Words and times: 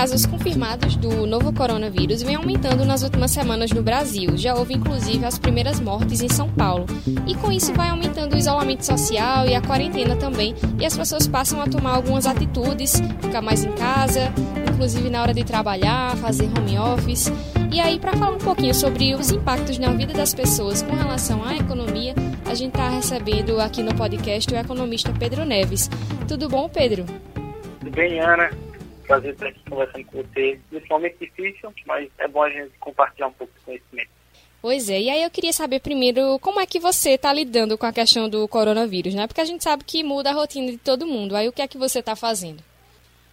casos 0.00 0.24
confirmados 0.24 0.96
do 0.96 1.26
novo 1.26 1.52
coronavírus 1.52 2.22
vem 2.22 2.34
aumentando 2.34 2.86
nas 2.86 3.02
últimas 3.02 3.32
semanas 3.32 3.70
no 3.70 3.82
Brasil. 3.82 4.34
Já 4.34 4.54
houve 4.54 4.72
inclusive 4.72 5.22
as 5.26 5.38
primeiras 5.38 5.78
mortes 5.78 6.22
em 6.22 6.28
São 6.30 6.48
Paulo. 6.48 6.86
E 7.26 7.34
com 7.34 7.52
isso 7.52 7.74
vai 7.74 7.90
aumentando 7.90 8.34
o 8.34 8.38
isolamento 8.38 8.82
social 8.82 9.46
e 9.46 9.54
a 9.54 9.60
quarentena 9.60 10.16
também, 10.16 10.54
e 10.78 10.86
as 10.86 10.96
pessoas 10.96 11.28
passam 11.28 11.60
a 11.60 11.66
tomar 11.66 11.96
algumas 11.96 12.26
atitudes, 12.26 12.94
ficar 13.20 13.42
mais 13.42 13.62
em 13.62 13.72
casa, 13.72 14.32
inclusive 14.72 15.10
na 15.10 15.20
hora 15.20 15.34
de 15.34 15.44
trabalhar, 15.44 16.16
fazer 16.16 16.46
home 16.46 16.78
office. 16.78 17.30
E 17.70 17.78
aí, 17.78 17.98
para 17.98 18.14
falar 18.14 18.36
um 18.36 18.38
pouquinho 18.38 18.74
sobre 18.74 19.14
os 19.14 19.30
impactos 19.30 19.78
na 19.78 19.92
vida 19.92 20.14
das 20.14 20.32
pessoas 20.32 20.80
com 20.80 20.96
relação 20.96 21.44
à 21.44 21.56
economia, 21.56 22.14
a 22.46 22.54
gente 22.54 22.70
está 22.70 22.88
recebendo 22.88 23.60
aqui 23.60 23.82
no 23.82 23.94
podcast 23.94 24.50
o 24.50 24.56
economista 24.56 25.12
Pedro 25.12 25.44
Neves. 25.44 25.90
Tudo 26.26 26.48
bom, 26.48 26.70
Pedro? 26.70 27.04
Tudo 27.80 27.90
bem, 27.90 28.18
Ana 28.18 28.69
prazer 29.10 29.32
estar 29.32 29.48
aqui 29.48 29.60
conversando 29.68 30.04
com 30.04 30.22
você. 30.22 30.60
Nesse 30.70 30.88
momento 30.88 31.18
difícil, 31.18 31.74
mas 31.84 32.08
é 32.18 32.28
bom 32.28 32.44
a 32.44 32.50
gente 32.50 32.70
compartilhar 32.78 33.26
um 33.26 33.32
pouco 33.32 33.52
de 33.58 33.64
conhecimento. 33.64 34.10
Pois 34.62 34.88
é, 34.88 35.00
e 35.00 35.10
aí 35.10 35.22
eu 35.22 35.30
queria 35.30 35.52
saber 35.52 35.80
primeiro 35.80 36.38
como 36.38 36.60
é 36.60 36.66
que 36.66 36.78
você 36.78 37.10
está 37.12 37.32
lidando 37.32 37.76
com 37.76 37.86
a 37.86 37.92
questão 37.92 38.28
do 38.28 38.46
coronavírus, 38.46 39.14
né? 39.14 39.26
Porque 39.26 39.40
a 39.40 39.44
gente 39.44 39.64
sabe 39.64 39.84
que 39.84 40.04
muda 40.04 40.30
a 40.30 40.34
rotina 40.34 40.70
de 40.70 40.78
todo 40.78 41.06
mundo. 41.06 41.34
Aí 41.34 41.48
o 41.48 41.52
que 41.52 41.62
é 41.62 41.66
que 41.66 41.78
você 41.78 41.98
está 41.98 42.14
fazendo? 42.14 42.62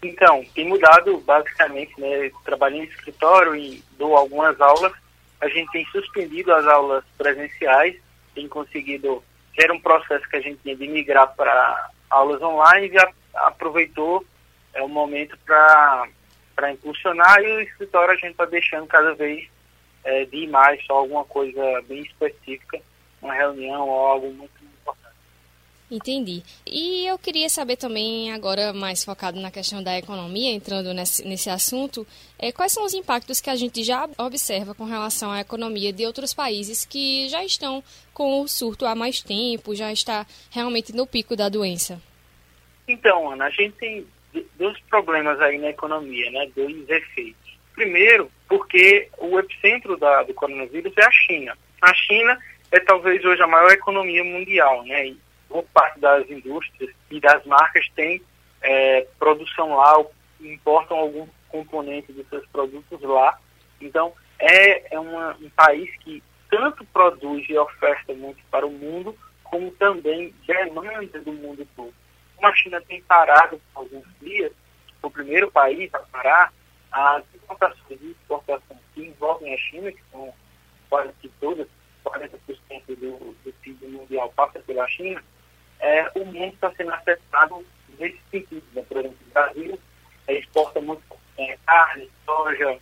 Então, 0.01 0.43
tem 0.55 0.67
mudado 0.67 1.17
basicamente, 1.19 1.93
né? 1.99 2.31
Trabalhando 2.43 2.85
em 2.85 2.87
escritório 2.87 3.55
e 3.55 3.83
dou 3.99 4.15
algumas 4.15 4.59
aulas. 4.59 4.93
A 5.41 5.49
gente 5.49 5.69
tem 5.71 5.85
suspendido 5.91 6.51
as 6.53 6.65
aulas 6.65 7.03
presenciais, 7.17 7.95
tem 8.33 8.47
conseguido. 8.47 9.21
Era 9.55 9.73
um 9.73 9.79
processo 9.79 10.27
que 10.29 10.37
a 10.37 10.41
gente 10.41 10.59
tinha 10.63 10.75
de 10.75 10.87
migrar 10.87 11.35
para 11.35 11.89
aulas 12.09 12.41
online 12.41 12.87
e 12.87 12.97
aproveitou 13.35 14.25
é 14.77 14.83
um 14.83 14.87
momento 14.87 15.37
para 15.45 16.71
impulsionar 16.71 17.41
e 17.41 17.57
o 17.57 17.61
escritório 17.61 18.13
a 18.13 18.17
gente 18.17 18.31
está 18.31 18.45
deixando 18.45 18.85
cada 18.87 19.13
vez 19.15 19.47
é, 20.03 20.25
de 20.25 20.37
ir 20.37 20.47
mais 20.47 20.83
só 20.85 20.93
alguma 20.93 21.25
coisa 21.25 21.61
bem 21.87 22.01
específica, 22.01 22.79
uma 23.21 23.33
reunião 23.33 23.87
ou 23.89 24.05
algo 24.05 24.31
muito 24.31 24.51
importante. 24.63 25.15
Entendi. 25.89 26.43
E 26.65 27.07
eu 27.07 27.17
queria 27.17 27.49
saber 27.49 27.75
também, 27.75 28.31
agora 28.31 28.71
mais 28.71 29.03
focado 29.03 29.39
na 29.39 29.49
questão 29.49 29.81
da 29.81 29.97
economia, 29.97 30.51
entrando 30.51 30.93
nesse, 30.93 31.27
nesse 31.27 31.49
assunto, 31.49 32.05
é, 32.37 32.51
quais 32.51 32.71
são 32.71 32.85
os 32.85 32.93
impactos 32.93 33.41
que 33.41 33.49
a 33.49 33.55
gente 33.55 33.83
já 33.83 34.07
observa 34.19 34.75
com 34.75 34.83
relação 34.83 35.31
à 35.31 35.41
economia 35.41 35.91
de 35.91 36.05
outros 36.05 36.35
países 36.35 36.85
que 36.85 37.27
já 37.29 37.43
estão 37.43 37.83
com 38.13 38.41
o 38.41 38.47
surto 38.47 38.85
há 38.85 38.93
mais 38.93 39.21
tempo, 39.21 39.73
já 39.73 39.91
está 39.91 40.25
realmente 40.51 40.95
no 40.95 41.07
pico 41.07 41.35
da 41.35 41.49
doença? 41.49 41.99
Então, 42.87 43.31
Ana, 43.31 43.45
a 43.45 43.49
gente 43.49 43.73
tem 43.77 44.05
dois 44.57 44.79
problemas 44.89 45.39
aí 45.41 45.57
na 45.57 45.69
economia, 45.69 46.29
né? 46.31 46.49
Dois 46.55 46.89
efeitos. 46.89 47.57
Primeiro, 47.73 48.31
porque 48.47 49.09
o 49.17 49.37
epicentro 49.39 49.97
da, 49.97 50.23
do 50.23 50.33
coronavírus 50.33 50.93
é 50.97 51.05
a 51.05 51.11
China. 51.11 51.57
A 51.81 51.93
China 51.93 52.37
é 52.71 52.79
talvez 52.79 53.23
hoje 53.23 53.41
a 53.41 53.47
maior 53.47 53.71
economia 53.71 54.23
mundial, 54.23 54.83
né? 54.83 55.07
E 55.07 55.19
boa 55.49 55.63
parte 55.73 55.99
das 55.99 56.29
indústrias 56.29 56.93
e 57.09 57.19
das 57.19 57.45
marcas 57.45 57.87
tem 57.95 58.21
é, 58.61 59.07
produção 59.19 59.75
lá, 59.75 60.03
importam 60.41 60.97
algum 60.97 61.27
componente 61.49 62.11
de 62.11 62.23
seus 62.25 62.45
produtos 62.47 63.01
lá. 63.01 63.37
Então, 63.79 64.13
é, 64.39 64.95
é 64.95 64.99
uma, 64.99 65.35
um 65.41 65.49
país 65.51 65.89
que 66.03 66.21
tanto 66.49 66.85
produz 66.85 67.47
e 67.49 67.57
oferta 67.57 68.13
muito 68.13 68.39
para 68.49 68.65
o 68.65 68.71
mundo, 68.71 69.15
como 69.43 69.71
também 69.71 70.33
demanda 70.45 71.19
do 71.21 71.31
mundo 71.33 71.67
todo. 71.75 71.93
Como 72.37 72.47
a 72.47 72.55
China 72.55 72.81
tem 72.81 73.01
parado 73.01 73.59
por 73.73 73.81
alguns 73.81 74.05
dias, 74.21 74.51
o 75.01 75.09
primeiro 75.09 75.51
país 75.51 75.93
a 75.93 75.99
parar, 75.99 76.53
as 76.91 77.23
importações 77.35 77.99
e 78.01 78.11
exportações 78.11 78.79
que 78.93 79.01
envolvem 79.01 79.53
a 79.53 79.57
China, 79.57 79.91
que 79.91 80.01
são 80.11 80.33
quase 80.89 81.11
que 81.21 81.29
todas, 81.39 81.67
40% 82.05 82.29
do, 82.87 83.35
do 83.43 83.53
PIB 83.61 83.87
mundial 83.87 84.31
passa 84.35 84.59
pela 84.59 84.87
China, 84.87 85.21
é, 85.79 86.09
o 86.15 86.25
mundo 86.25 86.53
está 86.53 86.71
sendo 86.71 86.91
afetado 86.91 87.65
nesse 87.99 88.19
sentido. 88.31 88.63
Né? 88.73 88.83
Por 88.87 88.97
exemplo, 88.97 89.17
o 89.27 89.33
Brasil 89.33 89.79
é, 90.27 90.39
exporta 90.39 90.79
muito 90.81 91.03
é, 91.37 91.57
carne, 91.65 92.09
soja, 92.25 92.79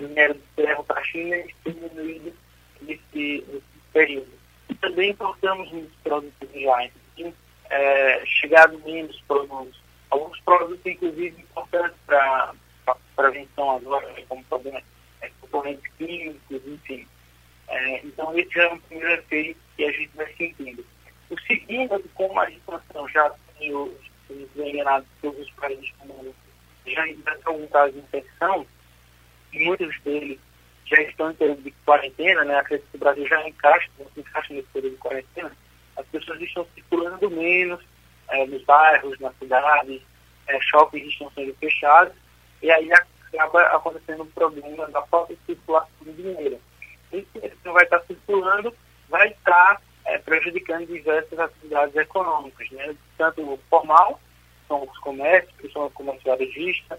minério 0.00 0.34
de 0.34 0.42
ferro 0.54 0.84
para 0.84 1.00
a 1.00 1.04
China 1.04 1.36
e 1.36 1.54
diminuído 1.64 2.32
nesse, 2.80 3.44
nesse 3.46 3.62
período. 3.92 4.32
E 4.68 4.74
também 4.76 5.10
importamos 5.10 5.70
muitos 5.70 5.96
produtos. 6.02 6.48
Então, 6.54 7.34
é, 7.70 8.22
chegado 8.26 8.78
menos 8.80 9.20
produtos. 9.22 9.80
Alguns 10.10 10.40
produtos, 10.40 10.84
inclusive, 10.86 11.40
importantes 11.40 11.98
para 12.06 12.54
a 12.86 12.96
prevenção 13.14 13.76
agora, 13.76 14.06
como 14.28 14.44
problemas 14.44 14.82
é, 15.20 15.30
componentes 15.40 15.92
químicos, 15.96 16.66
enfim. 16.66 17.06
É, 17.68 18.06
então, 18.06 18.36
esse 18.38 18.58
é 18.58 18.72
o 18.72 18.80
primeiro 18.80 19.12
efeito 19.12 19.60
que 19.76 19.84
a 19.84 19.92
gente 19.92 20.10
vai 20.16 20.32
sentindo. 20.34 20.84
O 21.30 21.38
segundo 21.40 21.94
é 21.94 21.98
que, 21.98 22.08
como 22.08 22.40
a 22.40 22.46
situação 22.46 23.08
já 23.08 23.30
tem 23.58 23.74
os 23.74 23.92
enganados 24.56 25.08
todos 25.20 25.40
os 25.40 25.50
países 25.52 25.92
do 26.00 26.06
mundo, 26.06 26.34
já 26.86 27.04
tem 27.04 27.42
algum 27.44 27.66
caso 27.66 27.92
de 27.92 27.98
infecção, 27.98 28.66
e 29.52 29.64
muitos 29.64 30.00
deles 30.00 30.38
já 30.86 31.02
estão 31.02 31.30
em 31.30 31.34
período 31.34 31.62
de 31.62 31.70
quarentena, 31.84 32.44
né? 32.44 32.56
Acredito 32.56 32.88
que 32.90 32.96
o 32.96 33.00
Brasil 33.00 33.26
já 33.26 33.46
encaixa, 33.46 33.90
encaixa 34.16 34.54
nesse 34.54 34.68
período 34.68 34.94
de 34.94 34.98
quarentena, 34.98 35.52
as 35.98 36.06
pessoas 36.06 36.40
estão 36.40 36.66
circulando 36.74 37.30
menos 37.30 37.80
é, 38.28 38.46
nos 38.46 38.62
bairros, 38.64 39.18
na 39.20 39.32
cidade, 39.32 40.02
é, 40.46 40.60
shoppings 40.60 41.08
estão 41.08 41.30
sendo 41.32 41.54
fechados, 41.54 42.14
e 42.62 42.70
aí 42.70 42.88
acaba 42.92 43.62
acontecendo 43.76 44.22
um 44.22 44.30
problema 44.30 44.86
da 44.88 45.04
de 45.28 45.36
circulação 45.46 45.90
de 46.02 46.12
dinheiro. 46.12 46.60
E 47.12 47.26
se 47.32 47.52
não 47.64 47.72
vai 47.72 47.84
estar 47.84 48.00
circulando, 48.02 48.74
vai 49.08 49.28
estar 49.28 49.82
é, 50.04 50.18
prejudicando 50.18 50.86
diversas 50.86 51.38
atividades 51.38 51.96
econômicas, 51.96 52.70
né? 52.70 52.94
tanto 53.16 53.42
o 53.42 53.58
formal, 53.68 54.20
são 54.66 54.82
os 54.84 54.98
comércios, 54.98 55.54
que 55.58 55.70
são 55.70 55.86
o 55.86 55.90
comércio 55.90 56.24
varejista, 56.24 56.98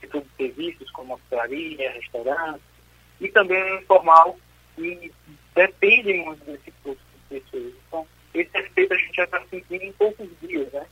setor 0.00 0.22
de 0.22 0.28
serviços 0.36 0.90
como 0.90 1.14
hotelaria, 1.14 1.92
restaurantes, 1.92 2.62
e 3.20 3.28
também 3.28 3.62
o 3.62 3.80
informal, 3.80 4.38
que 4.74 5.12
depende 5.54 6.14
muito 6.14 6.44
desse 6.44 6.72
custo 6.82 7.04
de 7.30 7.40
pessoas. 7.40 7.74
Então, 7.86 8.06
esse 8.34 8.56
efeito 8.58 8.94
a 8.94 8.96
gente 8.96 9.16
já 9.16 9.24
está 9.24 9.40
sentindo 9.50 9.82
em 9.82 9.92
poucos 9.92 10.28
dias, 10.40 10.72
né? 10.72 10.86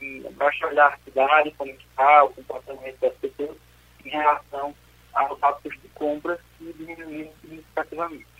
E 0.00 0.20
basta 0.32 0.66
olhar 0.66 0.92
a 0.92 0.98
cidade, 0.98 1.54
como 1.56 1.70
está, 1.70 2.24
o 2.24 2.30
comportamento 2.30 2.98
das 3.00 3.14
pessoas 3.14 3.56
em 4.04 4.10
relação 4.10 4.74
aos 5.14 5.42
hábitos 5.42 5.80
de 5.80 5.88
compras 5.88 6.38
e 6.60 6.72
diminuindo 6.72 7.32
significativamente. 7.40 8.33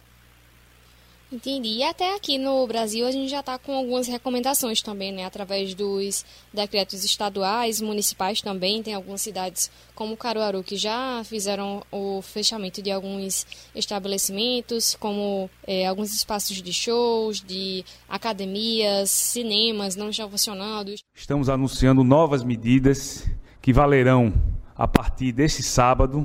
Entendi. 1.34 1.68
E 1.78 1.82
até 1.82 2.14
aqui 2.14 2.38
no 2.38 2.64
Brasil 2.64 3.04
a 3.04 3.10
gente 3.10 3.28
já 3.28 3.40
está 3.40 3.58
com 3.58 3.74
algumas 3.74 4.06
recomendações 4.06 4.80
também, 4.80 5.10
né? 5.12 5.24
Através 5.24 5.74
dos 5.74 6.24
decretos 6.52 7.02
estaduais, 7.02 7.80
municipais 7.80 8.40
também. 8.40 8.84
Tem 8.84 8.94
algumas 8.94 9.20
cidades 9.20 9.68
como 9.96 10.16
Caruaru 10.16 10.62
que 10.62 10.76
já 10.76 11.22
fizeram 11.24 11.82
o 11.90 12.22
fechamento 12.22 12.80
de 12.80 12.92
alguns 12.92 13.48
estabelecimentos, 13.74 14.94
como 14.94 15.50
é, 15.66 15.88
alguns 15.88 16.14
espaços 16.14 16.62
de 16.62 16.72
shows, 16.72 17.40
de 17.40 17.84
academias, 18.08 19.10
cinemas 19.10 19.96
não 19.96 20.10
estão 20.10 20.30
funcionando. 20.30 20.94
Estamos 21.16 21.48
anunciando 21.48 22.04
novas 22.04 22.44
medidas 22.44 23.28
que 23.60 23.72
valerão 23.72 24.32
a 24.76 24.86
partir 24.86 25.32
desse 25.32 25.64
sábado, 25.64 26.24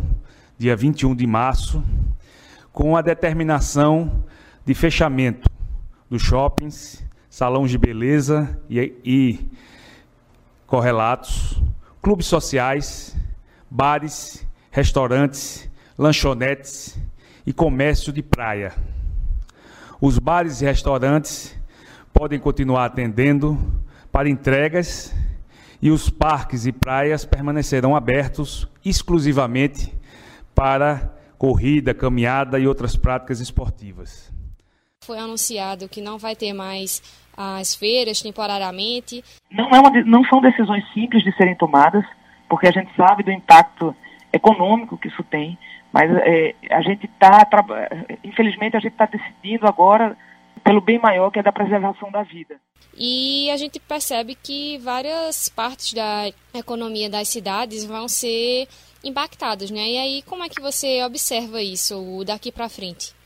dia 0.55 0.75
21 0.75 1.15
de 1.15 1.25
março, 1.25 1.83
com 2.71 2.95
a 2.95 3.01
determinação 3.01 4.23
de 4.69 4.75
fechamento 4.75 5.49
dos 6.07 6.21
shoppings, 6.21 7.03
salões 7.27 7.71
de 7.71 7.77
beleza 7.79 8.61
e, 8.69 8.93
e 9.03 9.49
correlatos, 10.67 11.59
clubes 11.99 12.27
sociais, 12.27 13.17
bares, 13.67 14.45
restaurantes, 14.69 15.67
lanchonetes 15.97 17.01
e 17.47 17.51
comércio 17.51 18.13
de 18.13 18.21
praia. 18.21 18.71
Os 19.99 20.19
bares 20.19 20.61
e 20.61 20.65
restaurantes 20.65 21.57
podem 22.13 22.39
continuar 22.39 22.85
atendendo 22.85 23.57
para 24.11 24.29
entregas 24.29 25.15
e 25.81 25.89
os 25.89 26.11
parques 26.11 26.67
e 26.67 26.71
praias 26.71 27.25
permanecerão 27.25 27.95
abertos 27.95 28.69
exclusivamente 28.85 29.91
para 30.53 31.11
corrida, 31.39 31.91
caminhada 31.91 32.59
e 32.59 32.67
outras 32.67 32.95
práticas 32.95 33.39
esportivas 33.39 34.31
foi 35.09 35.17
anunciado 35.17 35.89
que 35.89 36.01
não 36.01 36.19
vai 36.19 36.35
ter 36.35 36.53
mais 36.53 37.01
as 37.35 37.73
feiras 37.73 38.21
temporariamente. 38.21 39.23
Não, 39.49 39.67
é 39.71 39.79
uma, 39.79 39.89
não 40.03 40.23
são 40.25 40.39
decisões 40.39 40.83
simples 40.93 41.23
de 41.23 41.35
serem 41.35 41.55
tomadas, 41.55 42.05
porque 42.47 42.67
a 42.67 42.71
gente 42.71 42.95
sabe 42.95 43.23
do 43.23 43.31
impacto 43.31 43.95
econômico 44.31 44.99
que 44.99 45.07
isso 45.07 45.23
tem, 45.23 45.57
mas 45.91 46.11
é, 46.17 46.53
a 46.69 46.81
gente 46.83 47.07
está, 47.07 47.41
infelizmente, 48.23 48.77
a 48.77 48.79
gente 48.79 48.91
está 48.91 49.07
decidindo 49.07 49.65
agora 49.65 50.15
pelo 50.63 50.79
bem 50.79 50.99
maior 50.99 51.31
que 51.31 51.39
é 51.39 51.43
da 51.43 51.51
preservação 51.51 52.11
da 52.11 52.21
vida. 52.21 52.57
E 52.95 53.49
a 53.49 53.57
gente 53.57 53.79
percebe 53.79 54.35
que 54.35 54.77
várias 54.77 55.49
partes 55.49 55.91
da 55.93 56.31
economia 56.53 57.09
das 57.09 57.29
cidades 57.29 57.83
vão 57.83 58.07
ser 58.07 58.67
impactados, 59.03 59.71
né? 59.71 59.89
E 59.89 59.97
aí, 59.97 60.21
como 60.21 60.43
é 60.43 60.49
que 60.49 60.61
você 60.61 61.03
observa 61.03 61.63
isso 61.63 62.23
daqui 62.25 62.51
para 62.51 62.69
frente? 62.69 63.17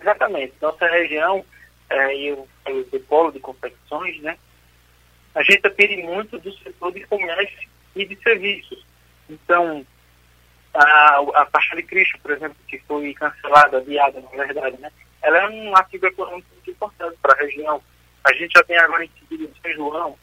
Exatamente. 0.00 0.54
Nossa 0.60 0.86
região, 0.86 1.44
é, 1.90 2.16
e 2.16 2.32
o, 2.32 2.48
o 2.66 3.00
polo 3.00 3.32
de 3.32 3.40
confecções, 3.40 4.20
né? 4.20 4.36
A 5.34 5.42
gente 5.42 5.62
depende 5.62 6.02
muito 6.02 6.38
do 6.38 6.52
setor 6.58 6.92
de 6.92 7.06
comércio 7.06 7.68
e 7.94 8.04
de 8.04 8.16
serviços. 8.22 8.84
Então, 9.28 9.86
a, 10.74 11.20
a 11.34 11.46
taxa 11.46 11.76
de 11.76 11.82
Cristo, 11.82 12.18
por 12.20 12.32
exemplo, 12.32 12.56
que 12.66 12.78
foi 12.80 13.12
cancelada, 13.14 13.78
adiada, 13.78 14.20
na 14.20 14.44
verdade, 14.44 14.76
né? 14.78 14.90
Ela 15.22 15.38
é 15.38 15.48
um 15.48 15.76
ativo 15.76 16.06
econômico 16.06 16.48
muito 16.52 16.70
importante 16.70 17.16
para 17.20 17.34
a 17.34 17.44
região. 17.44 17.82
A 18.24 18.32
gente 18.32 18.52
já 18.56 18.62
tem 18.62 18.78
agora 18.78 19.04
em 19.04 19.10
seguida 19.18 19.50
São 19.62 19.72
João, 19.72 20.18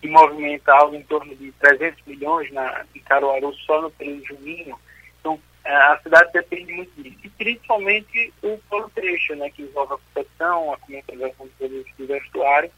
que 0.00 0.08
movimenta 0.08 0.72
algo 0.72 0.96
em 0.96 1.02
torno 1.04 1.34
de 1.36 1.52
300 1.52 2.04
milhões 2.06 2.50
na, 2.52 2.84
em 2.94 3.00
Caruaru 3.00 3.54
só 3.54 3.80
no 3.80 3.90
período 3.90 4.24
junino. 4.26 4.78
Então, 5.20 5.40
a 5.64 5.98
cidade 6.02 6.32
depende 6.32 6.72
muito 6.72 7.02
disso. 7.02 7.18
E 7.24 7.28
principalmente 7.30 8.32
o 8.42 8.58
polo 8.68 8.90
trecho, 8.90 9.34
né, 9.36 9.50
que 9.50 9.62
envolve 9.62 9.94
a 9.94 9.98
competição, 9.98 10.72
a 10.72 10.78
comercialização 10.78 11.46
dos 11.46 11.54
produtos 11.56 11.92
do 11.96 12.06
vestuário. 12.06 12.70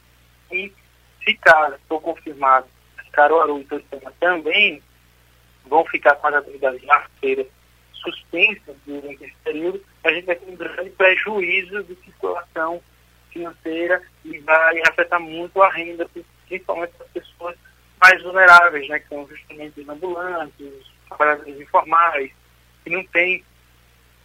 E, 0.53 0.73
se 1.25 1.35
caso 1.35 1.77
for 1.89 2.01
confirmado 2.01 2.67
Caruaru 3.15 3.61
e 3.61 3.65
Toricama 3.65 4.13
também 4.21 4.83
vão 5.65 5.85
ficar 5.87 6.17
com 6.17 6.27
as 6.27 6.35
atividades 6.35 6.85
marqueiras 6.85 7.47
suspensas 7.95 8.77
durante 8.85 9.25
esse 9.25 9.37
período, 9.43 9.83
a 10.03 10.13
gente 10.13 10.27
vai 10.27 10.37
ter 10.37 10.51
um 10.51 10.57
grande 10.57 10.91
prejuízo 10.91 11.83
de 11.85 11.95
circulação 12.05 12.83
financeira 13.31 14.03
e 14.25 14.39
vai 14.41 14.81
afetar 14.87 15.21
muito 15.21 15.63
a 15.63 15.71
renda, 15.71 16.07
principalmente 16.47 16.93
das 16.99 17.09
pessoas 17.09 17.57
mais 18.01 18.23
vulneráveis, 18.23 18.87
né, 18.89 18.99
que 18.99 19.09
são 19.09 19.27
justamente 19.27 19.81
os 19.81 19.89
ambulantes, 19.89 20.61
os 20.61 20.93
trabalhadores 21.09 21.61
informais, 21.61 22.31
que 22.85 22.91
não 22.91 23.05
têm 23.07 23.43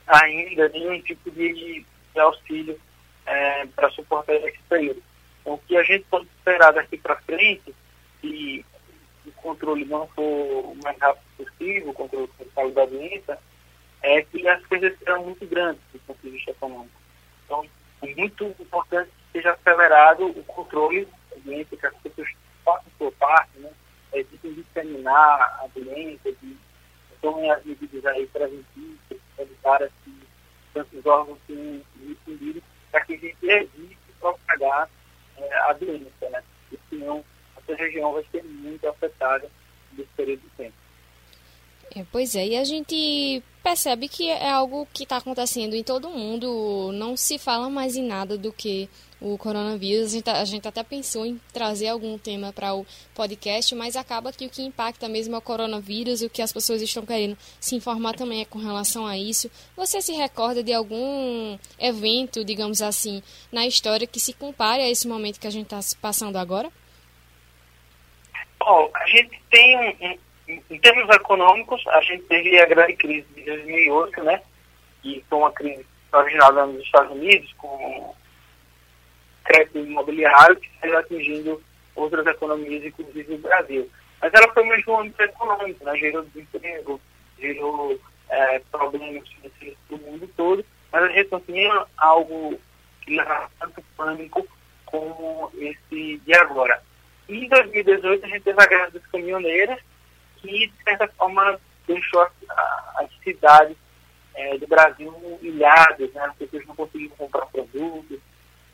ainda 0.08 0.70
nenhum 0.70 1.02
tipo 1.02 1.32
de, 1.32 1.86
de 2.14 2.20
auxílio 2.20 2.80
é, 3.26 3.66
para 3.68 3.90
suportar 3.92 4.34
esse 4.36 4.60
período. 4.68 5.02
Então, 5.42 5.54
o 5.54 5.58
que 5.60 5.78
a 5.78 5.84
gente 5.84 6.06
pode 6.06 6.28
esperar 6.38 6.74
daqui 6.74 6.98
para 6.98 7.16
frente, 7.22 7.74
se 8.20 8.66
o 9.26 9.32
controle 9.34 9.86
não 9.86 10.08
for 10.10 10.24
o 10.24 10.78
mais 10.84 10.98
rápido 11.00 11.24
possível, 11.38 11.90
o 11.90 11.94
controle 11.94 12.30
total 12.38 12.72
da 12.72 12.86
doença, 12.86 13.40
é 14.02 14.22
que 14.24 14.48
as 14.48 14.66
coisas 14.66 14.98
serão 15.00 15.26
muito 15.26 15.46
grandes 15.46 15.82
do 15.94 16.00
ponto 16.00 16.20
de 16.22 16.30
vista 16.30 16.52
econômico. 16.52 17.00
Então, 17.46 17.66
é 18.02 18.16
muito 18.16 18.44
importante 18.60 19.10
que 19.10 19.38
seja 19.40 19.52
acelerado 19.52 20.28
o 20.28 20.44
controle 20.44 21.06
da 21.06 21.38
doença, 21.44 21.76
que 21.76 21.86
as 21.86 21.96
pessoas 21.98 22.30
façam 22.66 22.92
sua 22.98 23.12
parte, 23.14 23.60
né? 23.60 23.70
evitem 24.14 24.54
disseminar 24.54 25.60
a 25.64 25.68
doença, 25.74 26.32
de 26.32 26.58
tomem 27.22 27.52
as 27.52 27.64
medidas 27.66 28.06
aí 28.06 28.26
preventivas, 28.28 29.20
evitar 29.38 29.90
que 30.04 30.14
tantos 30.74 31.06
órgãos 31.06 31.38
tenham 31.48 31.82
difundido, 31.96 32.62
para 32.92 33.06
que 33.06 33.14
a 33.14 33.18
gente 33.18 33.38
evite 33.42 33.98
propagar 34.20 34.90
é, 35.38 35.56
a 35.62 35.74
doença, 35.74 36.30
né? 36.30 36.44
Porque 36.70 36.84
senão 36.90 37.24
essa 37.58 37.76
região 37.76 38.14
vai 38.14 38.26
ser 38.32 38.44
muito 38.44 38.88
afetada 38.88 39.50
nesse 39.94 40.10
período 40.16 40.42
de 40.42 40.50
tempo. 40.50 40.74
É, 41.96 42.06
pois 42.12 42.36
é, 42.36 42.48
e 42.48 42.58
a 42.58 42.64
gente 42.64 43.44
percebe 43.70 44.08
que 44.08 44.28
é 44.28 44.50
algo 44.50 44.88
que 44.92 45.04
está 45.04 45.18
acontecendo 45.18 45.76
em 45.76 45.84
todo 45.84 46.10
mundo, 46.10 46.92
não 46.92 47.16
se 47.16 47.38
fala 47.38 47.70
mais 47.70 47.96
em 47.96 48.02
nada 48.02 48.36
do 48.36 48.52
que 48.52 48.90
o 49.22 49.38
coronavírus. 49.38 50.08
A 50.08 50.10
gente, 50.10 50.24
tá, 50.24 50.42
a 50.42 50.46
gente 50.46 50.68
até 50.68 50.82
pensou 50.82 51.24
em 51.24 51.40
trazer 51.54 51.90
algum 51.90 52.18
tema 52.18 52.52
para 52.52 52.74
o 52.74 52.84
podcast, 53.14 53.76
mas 53.76 53.96
acaba 53.96 54.34
que 54.34 54.48
o 54.48 54.50
que 54.50 54.64
impacta 54.64 55.08
mesmo 55.08 55.36
é 55.36 55.38
o 55.38 55.42
coronavírus 55.42 56.24
e 56.24 56.26
o 56.26 56.32
que 56.32 56.42
as 56.42 56.52
pessoas 56.52 56.82
estão 56.82 57.06
querendo 57.06 57.38
se 57.60 57.76
informar 57.76 58.16
também 58.16 58.42
é 58.42 58.46
com 58.46 58.58
relação 58.58 59.06
a 59.06 59.16
isso. 59.16 59.52
Você 59.78 60.02
se 60.02 60.14
recorda 60.14 60.64
de 60.64 60.74
algum 60.74 61.56
evento, 61.78 62.44
digamos 62.44 62.82
assim, 62.82 63.22
na 63.52 63.68
história 63.68 64.08
que 64.08 64.20
se 64.20 64.34
compare 64.34 64.82
a 64.82 64.90
esse 64.90 65.08
momento 65.08 65.40
que 65.40 65.46
a 65.46 65.52
gente 65.52 65.72
está 65.72 65.80
passando 66.02 66.38
agora? 66.38 66.72
Bom, 68.60 68.90
a 68.96 69.06
gente 69.06 69.40
tem 69.52 69.78
um, 69.78 70.08
um, 70.08 70.18
em 70.50 70.80
termos 70.80 71.10
econômicos, 71.16 71.86
a 71.88 72.02
gente 72.02 72.24
teve 72.24 72.60
a 72.60 72.66
grande 72.66 72.94
crise 72.96 73.28
de 73.36 73.44
2008, 73.44 74.24
né? 74.24 74.42
Que 75.02 75.24
foi 75.30 75.38
uma 75.38 75.52
crise 75.52 75.86
originada 76.12 76.66
nos 76.66 76.84
Estados 76.84 77.12
Unidos, 77.12 77.54
com 77.54 78.16
crédito 79.44 79.80
imobiliário, 79.80 80.56
que 80.56 80.70
está 80.84 81.00
atingindo 81.00 81.62
outras 81.96 82.26
economias, 82.26 82.84
inclusive 82.84 83.36
o 83.36 83.40
Brasil. 83.40 83.90
Mas 84.22 84.34
ela 84.34 84.52
foi 84.54 84.64
mais 84.64 84.86
um 84.88 85.00
âmbito 85.00 85.22
econômico, 85.22 85.84
né? 85.86 85.96
gerou 85.98 86.24
desemprego, 86.24 87.00
gerou 87.40 88.00
é, 88.30 88.60
problemas 88.72 89.28
financeiros 89.30 89.78
do 89.90 89.98
mundo 89.98 90.30
todo, 90.36 90.66
mas 90.92 91.04
a 91.04 91.08
gente 91.10 91.32
não 91.32 91.40
tinha 91.42 91.86
algo 91.98 92.60
que 93.02 93.16
levava 93.16 93.50
tanto 93.60 93.84
pânico 93.96 94.48
como 94.86 95.52
esse 95.58 96.18
de 96.26 96.34
agora. 96.34 96.82
E 97.28 97.46
em 97.46 97.50
2018 97.50 98.26
a 98.26 98.30
gente 98.30 98.44
teve 98.44 98.62
a 98.62 98.66
Guerra 98.66 98.90
das 98.90 99.06
Caminhoneiras, 99.08 99.80
que 100.42 100.68
de 100.68 100.84
certa 100.84 101.08
forma 101.10 101.60
deixou 101.88 102.22
as 102.22 103.10
cidades 103.24 103.78
é, 104.36 104.58
do 104.58 104.68
Brasil 104.68 105.40
ilhadas, 105.42 106.12
né? 106.14 106.22
as 106.24 106.36
pessoas 106.36 106.66
não 106.66 106.76
conseguiam 106.76 107.10
comprar 107.18 107.46
produtos, 107.48 108.20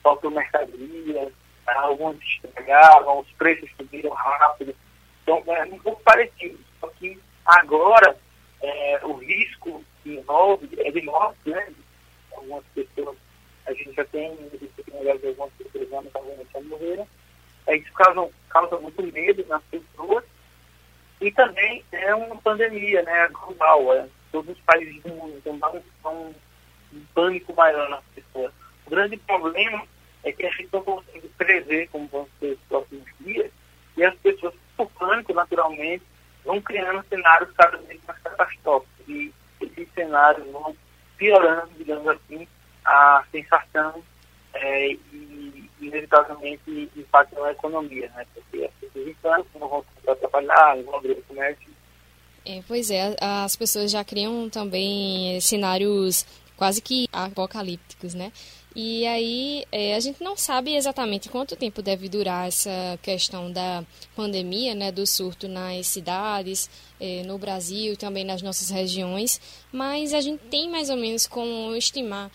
faltou 0.04 0.30
mercadoria, 0.32 1.32
alguns 1.66 2.18
estragavam, 2.22 3.20
os 3.20 3.32
preços 3.32 3.70
subiram 3.76 4.12
rápido. 4.12 4.76
Então 5.24 5.44
é 5.48 5.64
um 5.66 5.80
pouco 5.80 6.02
parecido, 6.04 6.60
só 6.80 6.88
que 6.90 7.20
agora 7.46 8.18
é, 8.62 9.00
o 9.04 9.14
risco 9.14 9.84
que 10.04 10.16
envolve 10.16 10.70
é 10.78 10.92
de 10.92 11.02
morte, 11.02 11.50
né? 11.50 11.68
Algumas 12.36 12.64
pessoas, 12.76 13.18
a 13.66 13.74
gente 13.74 13.94
já 13.94 14.06
tem, 14.06 14.38
algumas 15.28 15.54
pessoas 15.54 15.90
já 15.90 16.62
morreram, 16.62 17.08
é, 17.68 17.78
isso 17.78 17.92
causa, 17.94 18.30
causa 18.50 18.78
muito 18.80 19.02
medo 19.02 19.46
nas 19.48 19.64
pessoas 19.64 20.24
e 21.22 21.32
também 21.32 21.84
é 21.92 22.14
uma 22.14 22.36
pandemia 22.38 23.02
né, 23.04 23.28
global. 23.30 23.94
É, 23.94 24.08
todos 24.32 24.56
os 24.56 24.62
países 24.64 25.02
do 25.04 25.10
mundo 25.10 25.36
então 25.38 25.58
dá 25.58 25.72
um 26.10 26.34
pânico 27.14 27.54
maior 27.56 27.90
nas 27.90 28.04
pessoas. 28.14 28.52
O 28.86 28.90
grande 28.90 29.18
problema 29.18 29.84
é 30.24 30.32
que 30.32 30.46
a 30.46 30.50
gente 30.52 30.70
não 30.72 30.84
consegue 30.84 31.28
prever 31.38 31.88
como 31.90 32.08
vão 32.08 32.28
ser 32.40 32.54
os 32.54 32.60
próximos 32.68 33.06
dias 33.20 33.52
e 33.98 34.04
as 34.04 34.16
pessoas, 34.16 34.54
por 34.76 34.90
pânico, 34.92 35.34
naturalmente, 35.34 36.04
vão 36.44 36.62
criando 36.62 37.06
cenários 37.08 37.50
cada 37.56 37.78
vez 37.78 38.00
mais 38.06 38.20
catastróficos. 38.20 39.08
E 39.08 39.34
esses 39.62 39.88
cenários 39.94 40.46
vão 40.52 40.76
piorando, 41.18 41.70
digamos 41.78 42.08
assim, 42.08 42.48
a 42.84 43.24
sensação 43.32 44.04
é, 44.54 44.92
e 44.92 45.45
inevitavelmente 45.80 46.90
impactam 46.96 47.44
a 47.44 47.52
economia, 47.52 48.10
né? 48.16 48.26
Porque 48.34 48.66
as 48.66 48.92
pessoas 48.92 49.46
não 49.60 49.68
vão 49.68 49.86
a 50.08 50.16
trabalhar, 50.16 50.78
não 50.78 50.84
vão 50.84 50.96
abrir 50.96 51.14
o 51.14 51.24
comércio. 51.24 51.76
É, 52.46 52.62
pois 52.68 52.92
é, 52.92 53.16
as 53.20 53.56
pessoas 53.56 53.92
já 53.92 54.04
criam 54.04 54.50
também 54.50 55.40
cenários 55.42 56.26
quase 56.56 56.82
que 56.82 57.08
apocalípticos, 57.12 58.14
né? 58.14 58.32
E 58.76 59.08
aí 59.08 59.66
é, 59.72 59.96
a 59.96 60.00
gente 60.02 60.22
não 60.22 60.36
sabe 60.36 60.76
exatamente 60.76 61.30
quanto 61.30 61.56
tempo 61.56 61.82
deve 61.82 62.10
durar 62.10 62.50
essa 62.50 63.00
questão 63.02 63.50
da 63.50 63.86
pandemia, 64.14 64.76
né, 64.76 64.92
do 64.92 65.08
surto 65.08 65.48
nas 65.48 65.88
cidades, 65.88 66.70
é, 67.00 67.24
no 67.24 67.38
Brasil 67.38 67.96
também 67.96 68.26
nas 68.26 68.42
nossas 68.42 68.70
regiões, 68.70 69.40
mas 69.72 70.14
a 70.14 70.20
gente 70.20 70.42
tem 70.50 70.70
mais 70.70 70.90
ou 70.90 70.98
menos 70.98 71.26
como 71.26 71.74
estimar 71.74 72.30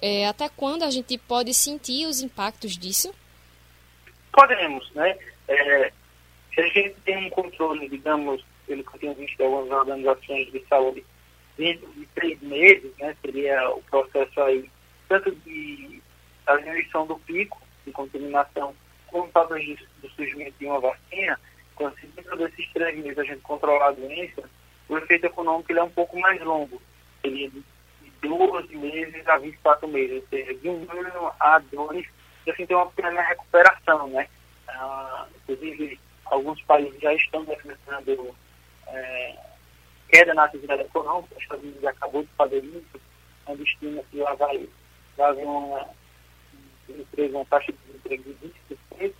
é, 0.00 0.26
até 0.26 0.48
quando 0.48 0.82
a 0.82 0.90
gente 0.90 1.16
pode 1.18 1.52
sentir 1.54 2.06
os 2.06 2.20
impactos 2.20 2.76
disso? 2.76 3.14
Podemos, 4.32 4.90
né? 4.92 5.16
É, 5.48 5.92
se 6.54 6.60
a 6.60 6.66
gente 6.68 6.94
tem 7.04 7.26
um 7.26 7.30
controle, 7.30 7.88
digamos, 7.88 8.44
pelo 8.66 8.84
que 8.84 8.94
eu 8.94 9.00
tenho 9.00 9.14
visto 9.14 9.36
de 9.36 9.42
algumas 9.42 9.70
organizações 9.70 10.50
de 10.52 10.64
saúde, 10.68 11.04
dentro 11.56 11.86
de 11.92 12.06
três 12.14 12.40
meses, 12.40 12.92
né, 12.98 13.16
seria 13.20 13.70
o 13.70 13.82
processo 13.82 14.40
aí, 14.40 14.68
tanto 15.08 15.30
de 15.36 16.02
a 16.46 16.56
diminuição 16.56 17.06
do 17.06 17.16
pico 17.20 17.60
de 17.86 17.92
contaminação, 17.92 18.74
como 19.06 19.28
talvez 19.28 19.78
do 20.02 20.10
surgimento 20.10 20.54
de 20.58 20.66
uma 20.66 20.80
vacina, 20.80 21.38
quando 21.74 21.98
se 21.98 22.06
dentro 22.08 22.36
desses 22.36 22.68
três 22.72 22.96
meses 22.98 23.18
a 23.18 23.24
gente 23.24 23.40
controlar 23.40 23.88
a 23.88 23.92
doença, 23.92 24.48
o 24.88 24.98
efeito 24.98 25.26
econômico 25.26 25.70
ele 25.72 25.78
é 25.78 25.82
um 25.82 25.90
pouco 25.90 26.18
mais 26.18 26.40
longo. 26.42 26.80
Seria 27.22 27.48
de 27.50 27.62
12 28.28 28.76
meses 28.76 29.26
a 29.28 29.38
24 29.38 29.88
meses, 29.88 30.22
ou 30.22 30.28
seja, 30.28 30.54
de 30.54 30.68
um 30.68 30.86
ano 30.90 31.32
a 31.40 31.58
dois, 31.58 32.06
assim 32.48 32.66
tem 32.66 32.76
uma 32.76 32.90
pequena 32.90 33.22
recuperação, 33.22 34.08
né? 34.08 34.28
Ah, 34.68 35.26
inclusive, 35.36 35.98
alguns 36.26 36.60
países 36.62 37.00
já 37.00 37.12
estão 37.14 37.44
decretando 37.44 38.34
é, 38.88 39.36
queda 40.08 40.34
na 40.34 40.44
atividade 40.44 40.82
econômica, 40.82 41.34
os 41.36 41.42
Estados 41.42 41.64
Unidos 41.64 41.84
acabou 41.84 42.22
de 42.22 42.28
fazer 42.36 42.64
isso, 42.64 43.00
onde 43.46 43.62
estima 43.62 44.02
que 44.10 44.18
lá 44.18 44.34
vai, 44.34 44.68
vai 45.16 45.30
haver 45.30 45.44
uma, 45.44 45.88
uma 47.30 47.44
taxa 47.46 47.72
de 47.72 47.78
desemprego 47.78 48.22
de 48.22 48.54
20%, 49.00 49.14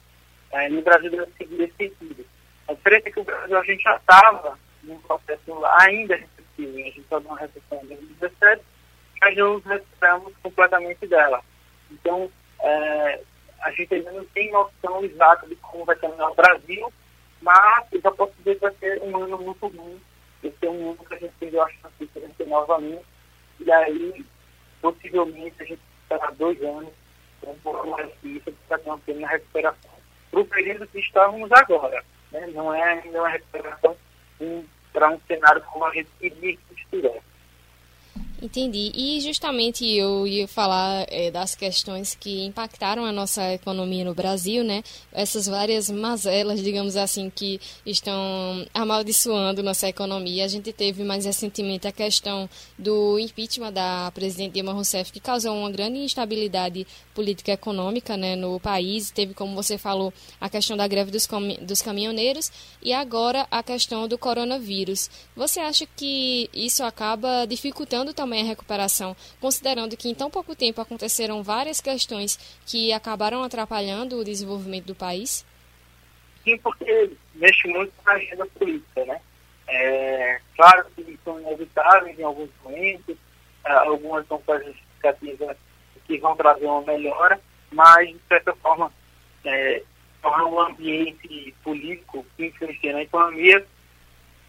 é, 0.52 0.68
no 0.68 0.82
Brasil 0.82 1.10
deve 1.10 1.32
seguir 1.36 1.62
esse 1.62 1.76
sentido. 1.76 2.24
A 2.68 2.74
diferença 2.74 3.08
é 3.08 3.12
que 3.12 3.20
o 3.20 3.24
Brasil 3.24 3.58
a 3.58 3.64
gente 3.64 3.82
já 3.82 3.96
estava 3.96 4.58
num 4.84 4.98
processo 5.00 5.64
ainda 5.80 6.16
restritivo. 6.16 6.78
A 6.78 6.82
gente 6.82 7.00
está 7.00 7.20
numa 7.20 7.38
recessão 7.38 7.80
em 7.82 7.86
2017, 7.86 8.62
mas 9.24 9.36
não 9.36 9.58
recuperamos 9.58 10.34
completamente 10.42 11.06
dela. 11.06 11.40
Então, 11.90 12.30
é, 12.60 13.20
a 13.62 13.70
gente 13.70 13.94
ainda 13.94 14.12
não 14.12 14.24
tem 14.26 14.52
noção 14.52 15.02
exata 15.02 15.46
de 15.46 15.56
como 15.56 15.86
vai 15.86 15.96
terminar 15.96 16.30
o 16.30 16.34
Brasil, 16.34 16.92
mas 17.40 17.86
eu 17.92 18.00
já 18.02 18.10
posso 18.10 18.34
dizer 18.38 18.56
que 18.56 18.60
vai 18.60 18.74
ser 18.74 19.02
um 19.02 19.16
ano 19.16 19.38
muito 19.38 19.66
ruim. 19.66 20.00
Vai 20.42 20.52
ser 20.60 20.68
um 20.68 20.90
ano 20.90 21.04
que 21.06 21.14
a 21.14 21.18
gente 21.18 21.34
tem, 21.40 21.48
eu 21.48 21.62
acho, 21.62 21.78
que 21.98 22.20
vai 22.20 22.30
ser 22.36 22.46
novamente. 22.46 23.04
E 23.60 23.72
aí, 23.72 24.26
possivelmente, 24.82 25.54
a 25.60 25.64
gente 25.64 25.80
terá 26.06 26.30
dois 26.32 26.62
anos, 26.62 26.92
um 27.46 27.54
pouco 27.60 27.88
mais 27.88 28.06
difícil, 28.12 28.54
para 28.68 28.78
ter 28.78 28.90
uma 28.90 28.98
pequena 28.98 29.28
recuperação 29.28 29.94
para 30.30 30.40
o 30.40 30.44
período 30.44 30.86
que 30.88 30.98
estávamos 30.98 31.50
agora. 31.52 32.04
Né? 32.32 32.46
Não 32.48 32.74
é 32.74 32.82
ainda 32.82 33.20
uma 33.20 33.28
recuperação 33.28 33.96
um, 34.40 34.64
para 34.92 35.10
um 35.10 35.20
cenário 35.26 35.62
como 35.62 35.84
a 35.86 35.94
gente 35.94 36.10
queria 36.18 36.56
que 36.56 36.74
estivesse. 36.74 37.33
Entendi. 38.44 38.92
E 38.94 39.22
justamente 39.22 39.88
eu 39.88 40.26
ia 40.26 40.46
falar 40.46 41.06
é, 41.08 41.30
das 41.30 41.54
questões 41.54 42.14
que 42.14 42.44
impactaram 42.44 43.02
a 43.02 43.10
nossa 43.10 43.54
economia 43.54 44.04
no 44.04 44.12
Brasil, 44.14 44.62
né? 44.62 44.84
Essas 45.10 45.46
várias 45.46 45.88
mazelas, 45.88 46.62
digamos 46.62 46.94
assim, 46.94 47.32
que 47.34 47.58
estão 47.86 48.66
amaldiçoando 48.74 49.62
nossa 49.62 49.88
economia. 49.88 50.44
A 50.44 50.48
gente 50.48 50.74
teve 50.74 51.04
mais 51.04 51.24
recentemente 51.24 51.88
a 51.88 51.92
questão 51.92 52.46
do 52.78 53.18
impeachment 53.18 53.72
da 53.72 54.10
presidente 54.12 54.52
Dilma 54.52 54.74
Rousseff, 54.74 55.10
que 55.10 55.20
causou 55.20 55.56
uma 55.56 55.70
grande 55.70 56.00
instabilidade 56.00 56.86
política 57.14 57.50
e 57.50 57.54
econômica 57.54 58.14
né, 58.14 58.36
no 58.36 58.60
país. 58.60 59.10
Teve, 59.10 59.32
como 59.32 59.54
você 59.54 59.78
falou, 59.78 60.12
a 60.38 60.50
questão 60.50 60.76
da 60.76 60.86
greve 60.86 61.10
dos, 61.10 61.26
dos 61.62 61.80
caminhoneiros 61.80 62.52
e 62.82 62.92
agora 62.92 63.46
a 63.50 63.62
questão 63.62 64.06
do 64.06 64.18
coronavírus. 64.18 65.08
Você 65.34 65.60
acha 65.60 65.86
que 65.96 66.50
isso 66.52 66.84
acaba 66.84 67.46
dificultando 67.46 68.12
também 68.12 68.33
também 68.34 68.42
a 68.42 68.46
recuperação, 68.46 69.16
considerando 69.40 69.96
que 69.96 70.08
em 70.08 70.14
tão 70.14 70.28
pouco 70.28 70.56
tempo 70.56 70.80
aconteceram 70.80 71.42
várias 71.42 71.80
questões 71.80 72.58
que 72.66 72.92
acabaram 72.92 73.44
atrapalhando 73.44 74.18
o 74.18 74.24
desenvolvimento 74.24 74.86
do 74.86 74.94
país? 74.94 75.46
Sim, 76.42 76.58
porque 76.58 77.12
mexe 77.36 77.68
muito 77.68 77.92
na 78.04 78.12
agenda 78.12 78.44
política, 78.46 79.04
né? 79.04 79.20
É, 79.68 80.40
claro 80.56 80.84
que 80.96 81.18
são 81.24 81.40
inevitáveis 81.40 82.18
em 82.18 82.24
alguns 82.24 82.50
momentos, 82.62 83.16
ah, 83.64 83.84
algumas 83.86 84.26
são 84.26 84.42
justificativas 84.46 85.56
que 86.06 86.18
vão 86.18 86.36
trazer 86.36 86.66
uma 86.66 86.82
melhora, 86.82 87.40
mas, 87.70 88.08
de 88.08 88.20
certa 88.28 88.54
forma, 88.56 88.92
é, 89.44 89.82
torna 90.20 90.44
um 90.44 90.60
ambiente 90.60 91.54
político 91.62 92.26
que 92.36 92.46
influencia 92.46 92.92
na 92.92 93.02
economia 93.02 93.64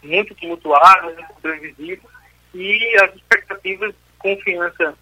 muito 0.04 0.36
tumultuado, 0.36 1.13
muito 1.13 1.34
previsível, 1.42 2.10
e 2.55 2.97
as 3.01 3.13
expectativas 3.13 3.91
de 3.91 4.17
confiança 4.17 4.97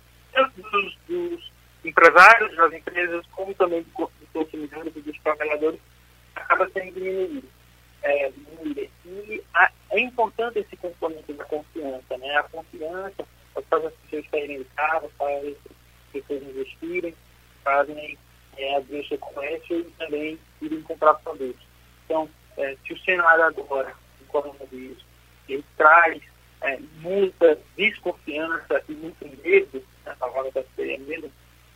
dos, 0.56 0.98
dos 1.08 1.52
empresários, 1.86 2.56
das 2.56 2.74
empresas, 2.74 3.26
como 3.32 3.54
também 3.54 3.84
dos 3.84 4.10
consumidores 4.34 4.96
e 4.96 5.02
dos 5.02 5.20
trabalhadores, 5.20 5.80
acaba 6.36 6.68
sendo 6.72 6.94
diminuído. 6.94 7.48
É, 8.02 8.32
E 9.06 9.44
a, 9.54 9.72
é 9.92 10.00
importante 10.00 10.60
esse 10.60 10.76
componente 10.78 11.32
da 11.34 11.46
confiança, 11.46 12.18
né? 12.18 12.38
A 12.38 12.44
confiança 12.44 13.26
faz 13.70 13.86
as 13.86 13.94
pessoas 13.94 14.30
saírem 14.32 14.58
de 14.58 14.66
casa, 14.76 15.10
faz 15.18 15.48
as 15.48 16.12
pessoas 16.12 16.44
investirem, 16.44 17.14
fazem 17.64 18.18
é, 18.58 18.78
abrir 18.78 19.08
seu 19.08 19.18
comércio 19.20 19.80
e 19.80 19.84
também 19.92 20.40
irem 20.60 20.82
comprar 20.82 21.14
produtos. 21.16 21.62
Então, 22.06 22.28
é, 22.58 22.76
se 22.86 22.94
o 22.94 23.00
cenário 23.00 23.44
agora, 23.44 23.94
do 24.20 24.26
coronavírus, 24.26 25.06
ele 25.48 25.64
traz 25.78 26.22
é, 26.64 26.80
muita 27.02 27.60
desconfiança 27.78 28.82
e 28.88 28.94
muito 28.94 29.26
medo, 29.44 29.84
nessa 30.06 30.16
palavra 30.18 30.52
da 30.52 30.64
seria 30.76 30.98
medo, 31.00 31.30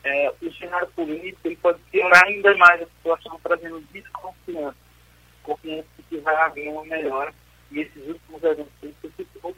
é, 0.03 0.33
o 0.41 0.53
cenário 0.53 0.87
político 0.89 1.41
ele 1.45 1.57
pode 1.57 1.79
piorar 1.91 2.23
ainda 2.23 2.55
mais 2.55 2.81
a 2.81 2.85
situação, 2.85 3.39
trazendo 3.43 3.81
desconfiança. 3.91 4.77
Confiança 5.43 5.87
que 6.09 6.17
vai 6.17 6.35
haver 6.35 6.69
uma 6.69 6.85
melhora. 6.85 7.33
E 7.69 7.81
esses 7.81 8.07
últimos 8.07 8.41
eventos 8.43 8.71
que 8.79 8.95
você 9.01 9.25
citou, 9.33 9.55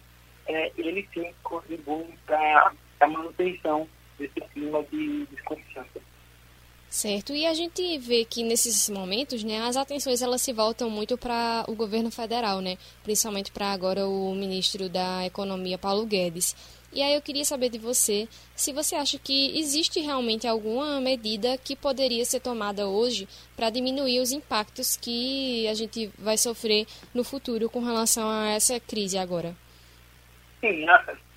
é, 0.47 0.71
ele 0.75 1.07
sim 1.13 1.31
contribuem 1.43 2.17
para 2.25 2.73
a 2.99 3.07
manutenção 3.07 3.87
desse 4.17 4.41
clima 4.41 4.83
de 4.91 5.27
desconfiança. 5.27 6.01
Certo, 6.89 7.33
e 7.33 7.45
a 7.45 7.53
gente 7.53 7.99
vê 7.99 8.25
que 8.25 8.41
nesses 8.43 8.89
momentos, 8.89 9.43
né, 9.43 9.61
as 9.61 9.77
atenções 9.77 10.23
elas 10.23 10.41
se 10.41 10.51
voltam 10.51 10.89
muito 10.89 11.19
para 11.19 11.63
o 11.67 11.75
governo 11.75 12.09
federal, 12.09 12.61
né, 12.61 12.79
principalmente 13.03 13.51
para 13.51 13.67
agora 13.67 14.07
o 14.07 14.33
ministro 14.33 14.89
da 14.89 15.23
Economia, 15.23 15.77
Paulo 15.77 16.03
Guedes. 16.03 16.55
E 16.91 17.03
aí 17.03 17.13
eu 17.13 17.21
queria 17.21 17.45
saber 17.45 17.69
de 17.69 17.77
você 17.77 18.27
se 18.55 18.73
você 18.73 18.95
acha 18.95 19.19
que 19.19 19.59
existe 19.59 19.99
realmente 19.99 20.47
alguma 20.47 20.99
medida 20.99 21.59
que 21.59 21.75
poderia 21.75 22.25
ser 22.25 22.39
tomada 22.39 22.87
hoje 22.87 23.27
para 23.55 23.69
diminuir 23.69 24.19
os 24.19 24.31
impactos 24.31 24.97
que 24.97 25.67
a 25.67 25.75
gente 25.75 26.09
vai 26.17 26.39
sofrer 26.39 26.87
no 27.13 27.23
futuro 27.23 27.69
com 27.69 27.81
relação 27.81 28.27
a 28.27 28.47
essa 28.49 28.79
crise 28.79 29.19
agora. 29.19 29.55
Sim, 30.59 30.87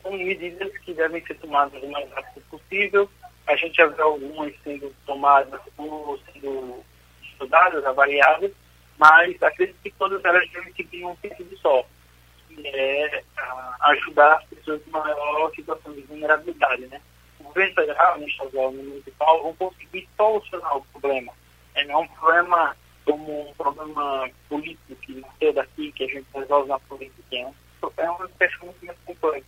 são 0.02 0.12
medidas 0.12 0.73
que 0.78 0.94
devem 0.94 1.23
ser 1.26 1.35
tomadas 1.35 1.82
o 1.82 1.90
mais 1.90 2.11
rápido 2.11 2.42
possível 2.49 3.06
a 3.46 3.56
gente 3.56 3.76
já 3.76 3.87
viu 3.87 4.04
algumas 4.04 4.54
sendo 4.62 4.94
tomadas 5.06 5.61
ou 5.76 6.18
sendo 6.32 6.84
estudadas, 7.22 7.84
avaliadas, 7.84 8.52
mas 8.99 9.42
acredito 9.42 9.76
que 9.82 9.90
todas 9.92 10.25
elas 10.25 10.49
devem 10.50 10.72
seguir 10.75 11.04
um 11.04 11.16
sentido 11.16 11.56
só, 11.58 11.84
que 12.49 12.66
é 12.66 13.25
ajudar 13.80 14.37
as 14.37 14.44
pessoas 14.44 14.80
em 14.87 14.90
maior 14.90 15.50
situação 15.54 15.92
de 15.92 16.02
vulnerabilidade. 16.02 16.87
Né? 16.87 17.00
O 17.40 17.44
governo 17.44 17.75
federal, 17.75 18.18
o 18.18 18.28
estadual 18.28 18.72
e 18.72 18.76
municipal 18.76 19.42
vão 19.42 19.54
conseguir 19.56 20.08
solucionar 20.16 20.76
o 20.76 20.84
problema. 20.92 21.32
É 21.75 21.84
não 21.84 21.94
é 21.94 21.99
um 21.99 22.08
problema 22.08 22.76
como 23.04 23.50
um 23.50 23.54
problema 23.54 24.30
político 24.49 24.94
que 24.96 25.14
nasceu 25.14 25.52
daqui, 25.52 25.90
que 25.92 26.04
a 26.04 26.08
gente 26.08 26.26
resolve 26.32 26.68
na 26.68 26.78
política. 26.80 27.52
É 27.96 28.11
uma 28.11 28.28
questão 28.28 28.72
muito 28.80 28.96
complexa. 29.04 29.46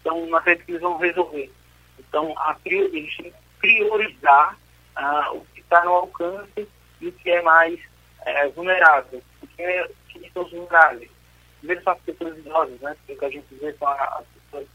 Então, 0.00 0.26
não 0.26 0.38
acredito 0.38 0.64
que 0.64 0.72
eles 0.72 0.80
vão 0.80 0.96
resolver 0.96 1.50
então, 1.98 2.34
a, 2.38 2.54
que 2.54 3.32
priorizar 3.58 4.58
ah, 4.96 5.32
o 5.32 5.44
que 5.46 5.60
está 5.60 5.84
no 5.84 5.92
alcance 5.92 6.68
e 7.00 7.08
o 7.08 7.12
que 7.12 7.30
é 7.30 7.42
mais 7.42 7.78
é, 8.24 8.48
vulnerável. 8.48 9.22
O 9.42 9.46
que, 9.46 9.62
é, 9.62 9.88
que 10.08 10.30
são 10.32 10.44
os 10.44 10.50
vulneráveis? 10.50 11.10
Primeiro 11.58 11.82
são 11.82 11.92
as 11.92 12.00
pessoas 12.00 12.38
idosas, 12.38 12.80
né? 12.80 12.96
Porque 12.98 13.12
o 13.12 13.18
que 13.18 13.24
a 13.24 13.30
gente 13.30 13.54
vê 13.54 13.72
são 13.74 13.88
as 13.88 14.24
pessoas 14.26 14.66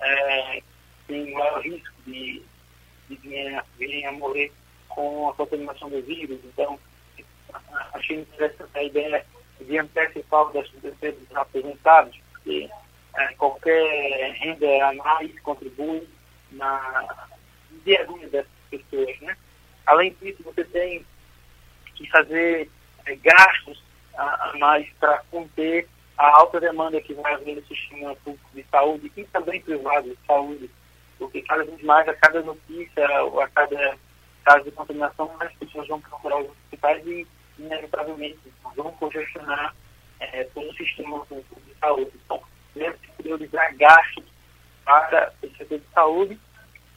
é, 0.00 0.54
que 0.56 0.64
têm 1.06 1.32
maior 1.32 1.60
risco 1.60 1.94
de, 2.06 2.42
de 3.08 3.62
virem 3.78 4.06
a 4.06 4.12
morrer 4.12 4.52
com 4.88 5.28
a 5.28 5.34
contaminação 5.34 5.88
do 5.90 6.02
vírus. 6.02 6.38
Então, 6.44 6.78
achei 7.92 8.20
interessante 8.20 8.70
a 8.74 8.82
ideia 8.82 9.26
de 9.60 9.78
antecipar 9.78 10.50
das 10.52 10.68
dos 10.70 11.36
aposentados, 11.36 12.16
porque 12.32 12.70
é, 13.16 13.34
qualquer 13.34 14.32
renda 14.32 14.88
a 14.88 14.94
mais 14.94 15.38
contribui 15.40 16.08
na 16.52 17.28
dia 17.84 18.02
a 18.02 18.04
dia 18.04 18.28
dessas 18.28 18.50
pessoas. 18.70 19.20
Né? 19.20 19.36
Além 19.86 20.14
disso, 20.20 20.42
você 20.42 20.64
tem 20.64 21.04
que 21.94 22.08
fazer 22.10 22.70
é, 23.06 23.16
gastos 23.16 23.82
a, 24.16 24.50
a 24.50 24.58
mais 24.58 24.88
para 24.98 25.22
conter 25.30 25.88
a 26.16 26.36
alta 26.36 26.60
demanda 26.60 27.00
que 27.00 27.14
vai 27.14 27.32
haver 27.34 27.56
no 27.56 27.66
sistema 27.66 28.14
público 28.16 28.50
de 28.54 28.64
saúde 28.70 29.10
e 29.16 29.24
também 29.24 29.60
privado 29.60 30.10
de 30.10 30.18
saúde, 30.26 30.70
porque 31.18 31.40
cada 31.42 31.64
vez 31.64 31.82
mais, 31.82 32.06
a 32.08 32.14
cada 32.14 32.42
notícia 32.42 33.22
ou 33.24 33.40
a 33.40 33.48
cada 33.48 33.96
caso 34.44 34.64
de 34.64 34.70
contaminação, 34.70 35.34
mais 35.38 35.52
pessoas 35.54 35.88
vão 35.88 36.00
procurar 36.00 36.40
os 36.40 36.50
hospitais 36.50 37.06
e, 37.06 37.26
inevitavelmente, 37.58 38.38
vão 38.76 38.92
congestionar 38.92 39.74
é, 40.18 40.44
todo 40.44 40.68
o 40.68 40.74
sistema 40.74 41.24
público 41.24 41.60
de 41.66 41.74
saúde. 41.78 42.10
Então, 42.24 42.42
deve-se 42.74 43.08
priorizar 43.16 43.74
gastos 43.76 44.24
para 44.90 45.32
o 45.42 45.56
setor 45.56 45.78
de 45.78 45.86
saúde. 45.94 46.40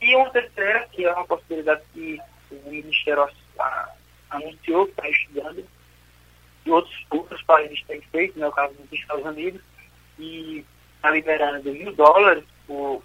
E 0.01 0.15
uma 0.15 0.29
terceira, 0.31 0.87
que 0.91 1.05
é 1.05 1.13
uma 1.13 1.25
possibilidade 1.25 1.81
que 1.93 2.19
o 2.51 2.69
Ministério 2.69 3.29
anunciou 4.29 4.85
que 4.85 4.91
está 4.91 5.09
estudando, 5.09 5.65
e 6.65 6.71
outros, 6.71 7.05
outros 7.09 7.41
países 7.43 7.83
têm 7.83 8.01
feito, 8.01 8.39
no 8.39 8.47
né, 8.47 8.51
caso 8.55 8.73
dos 8.73 8.91
Estados 8.91 9.25
Unidos, 9.25 9.61
e 10.17 10.65
está 10.95 11.11
liberando 11.11 11.71
mil 11.71 11.93
dólares 11.93 12.43
por 12.65 13.03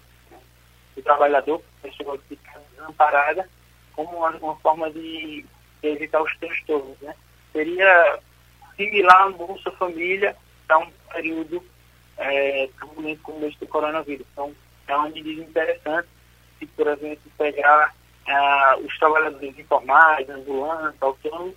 o 0.95 1.01
trabalhador, 1.01 1.61
pessoa 1.81 2.17
que 2.17 2.35
fica 2.35 2.59
desamparada, 2.71 3.47
como 3.93 4.17
uma, 4.17 4.29
uma 4.31 4.55
forma 4.57 4.89
de, 4.91 5.45
evitar 5.81 6.21
os 6.21 6.35
transtornos. 6.37 6.97
Né? 6.99 7.15
Seria 7.53 8.19
similar 8.75 9.27
a 9.27 9.29
Bolsa 9.29 9.71
Família 9.71 10.35
para 10.67 10.79
um 10.79 10.91
período 11.13 11.63
é, 12.17 12.69
como 12.81 13.07
este 13.45 13.59
do 13.59 13.67
coronavírus. 13.67 14.25
Então, 14.33 14.53
é 14.91 14.95
uma 14.95 15.09
medida 15.09 15.41
interessante 15.41 16.07
se, 16.57 16.65
por 16.67 16.87
exemplo, 16.87 17.31
pegar 17.37 17.95
ah, 18.27 18.77
os 18.83 18.97
trabalhadores 18.97 19.57
informais, 19.57 20.29
ambulantes, 20.29 21.01
autônomos, 21.01 21.55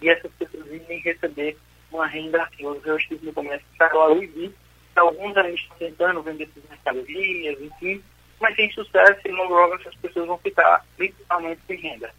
e 0.00 0.08
essas 0.08 0.32
pessoas 0.32 0.66
irem 0.66 1.00
receber 1.00 1.56
uma 1.92 2.06
renda, 2.06 2.48
eu 2.58 2.96
estive 2.96 3.26
no 3.26 3.32
comércio 3.32 3.66
estadual 3.72 4.22
e 4.22 4.26
vi 4.26 4.54
Alguns 4.96 5.36
ainda 5.36 5.48
estão 5.50 5.76
tentando 5.78 6.22
vender 6.22 6.44
essas 6.44 6.68
mercadorias, 6.68 7.60
enfim, 7.60 8.02
mas 8.40 8.54
sem 8.56 8.70
sucesso 8.72 9.20
e 9.24 9.30
logo 9.30 9.54
logo 9.54 9.74
essas 9.76 9.94
pessoas 9.96 10.26
vão 10.26 10.38
ficar 10.38 10.84
literalmente 10.98 11.60
sem 11.66 11.76
renda. 11.78 12.12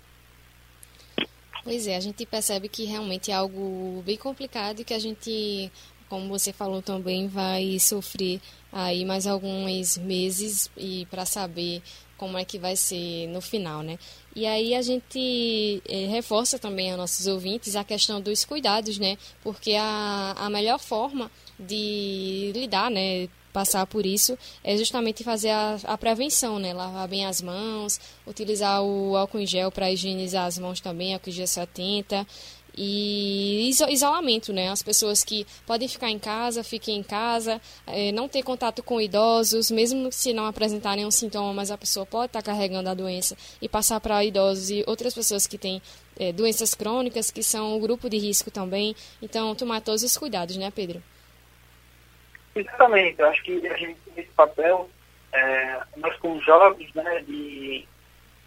Pois 1.63 1.85
é, 1.85 1.95
a 1.95 1.99
gente 1.99 2.25
percebe 2.25 2.67
que 2.67 2.85
realmente 2.85 3.29
é 3.29 3.35
algo 3.35 4.01
bem 4.03 4.17
complicado 4.17 4.79
e 4.79 4.83
que 4.83 4.93
a 4.93 4.99
gente, 4.99 5.71
como 6.11 6.27
você 6.27 6.51
falou 6.51 6.81
também, 6.81 7.29
vai 7.29 7.79
sofrer 7.79 8.41
aí 8.69 9.05
mais 9.05 9.25
alguns 9.25 9.97
meses 9.97 10.69
e 10.75 11.07
para 11.09 11.25
saber 11.25 11.81
como 12.17 12.37
é 12.37 12.43
que 12.43 12.59
vai 12.59 12.75
ser 12.75 13.27
no 13.27 13.39
final, 13.39 13.81
né? 13.81 13.97
E 14.35 14.45
aí 14.45 14.75
a 14.75 14.81
gente 14.81 15.81
eh, 15.87 16.07
reforça 16.07 16.59
também 16.59 16.91
a 16.91 16.97
nossos 16.97 17.27
ouvintes 17.27 17.77
a 17.77 17.85
questão 17.85 18.19
dos 18.19 18.43
cuidados, 18.43 18.99
né? 18.99 19.17
Porque 19.41 19.73
a, 19.73 20.35
a 20.37 20.49
melhor 20.49 20.79
forma 20.79 21.31
de 21.57 22.51
lidar, 22.53 22.91
né? 22.91 23.29
Passar 23.53 23.85
por 23.85 24.05
isso 24.05 24.37
é 24.63 24.77
justamente 24.77 25.23
fazer 25.23 25.49
a, 25.49 25.77
a 25.83 25.97
prevenção, 25.97 26.57
né? 26.57 26.73
Lavar 26.73 27.07
bem 27.07 27.25
as 27.25 27.41
mãos, 27.41 27.99
utilizar 28.25 28.81
o 28.81 29.15
álcool 29.17 29.39
em 29.39 29.45
gel 29.45 29.71
para 29.71 29.91
higienizar 29.91 30.45
as 30.45 30.57
mãos 30.57 30.79
também, 30.79 31.13
álcool 31.13 31.29
em 31.29 31.33
gel 31.33 31.47
70, 31.47 32.25
e 32.77 33.69
isolamento, 33.89 34.53
né? 34.53 34.69
As 34.69 34.81
pessoas 34.81 35.23
que 35.23 35.45
podem 35.65 35.87
ficar 35.87 36.09
em 36.09 36.19
casa, 36.19 36.63
fiquem 36.63 36.97
em 36.97 37.03
casa, 37.03 37.61
é, 37.85 38.11
não 38.11 38.27
ter 38.27 38.43
contato 38.43 38.81
com 38.81 39.01
idosos, 39.01 39.69
mesmo 39.69 40.11
se 40.11 40.33
não 40.33 40.45
apresentar 40.45 40.95
nenhum 40.95 41.11
sintoma, 41.11 41.53
mas 41.53 41.71
a 41.71 41.77
pessoa 41.77 42.05
pode 42.05 42.27
estar 42.27 42.41
carregando 42.41 42.89
a 42.89 42.93
doença 42.93 43.35
e 43.61 43.67
passar 43.67 43.99
para 43.99 44.23
idosos 44.23 44.69
e 44.69 44.83
outras 44.87 45.13
pessoas 45.13 45.45
que 45.45 45.57
têm 45.57 45.81
é, 46.17 46.31
doenças 46.31 46.73
crônicas, 46.73 47.29
que 47.29 47.43
são 47.43 47.75
o 47.75 47.79
grupo 47.79 48.09
de 48.09 48.17
risco 48.17 48.49
também. 48.49 48.95
Então, 49.21 49.53
tomar 49.55 49.81
todos 49.81 50.03
os 50.03 50.17
cuidados, 50.17 50.55
né, 50.55 50.71
Pedro? 50.71 51.03
Exatamente. 52.55 53.19
Eu 53.19 53.27
acho 53.27 53.43
que 53.43 53.67
a 53.67 53.77
gente 53.77 53.99
tem 54.01 54.23
esse 54.23 54.33
papel, 54.33 54.89
é, 55.31 55.81
nós 55.97 56.15
como 56.17 56.41
jovens, 56.41 56.93
né, 56.93 57.21
de 57.21 57.87